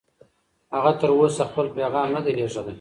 [0.75, 2.69] هغه تر اوسه خپل پیغام نه دی لېږلی.